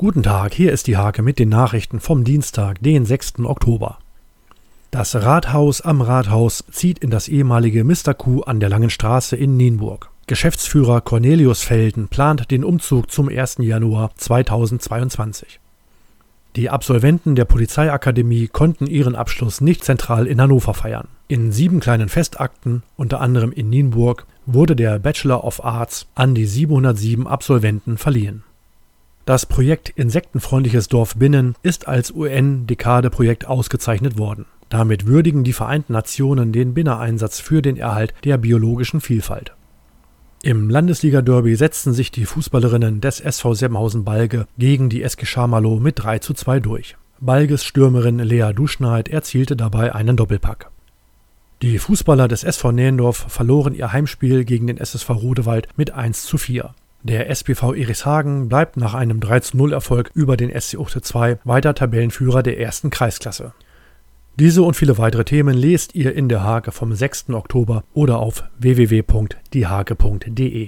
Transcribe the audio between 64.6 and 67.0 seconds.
und viele weitere Themen lest ihr in der Hake vom